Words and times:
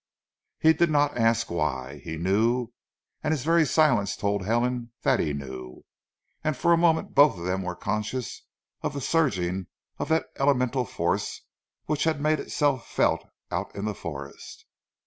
He 0.57 0.73
did 0.73 0.89
not 0.89 1.15
ask 1.15 1.51
why. 1.51 2.01
He 2.03 2.17
knew; 2.17 2.69
and 3.23 3.31
his 3.31 3.43
very 3.43 3.67
silence 3.67 4.15
told 4.17 4.43
Helen 4.43 4.91
that 5.03 5.19
he 5.19 5.31
knew, 5.31 5.83
and 6.43 6.57
for 6.57 6.73
a 6.73 6.75
moment 6.75 7.13
both 7.13 7.37
of 7.37 7.45
them 7.45 7.61
were 7.61 7.75
conscious 7.75 8.41
of 8.81 8.93
the 8.95 8.99
surging 9.01 9.67
of 9.99 10.09
that 10.09 10.25
elemental 10.37 10.85
force 10.85 11.43
which 11.85 12.05
had 12.05 12.19
made 12.19 12.39
itself 12.39 12.87
felt 12.89 13.23
out 13.51 13.75
in 13.75 13.85
the 13.85 13.93
forest. 13.93 14.65